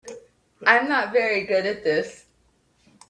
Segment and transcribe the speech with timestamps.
[0.65, 2.25] I'm not very good at this.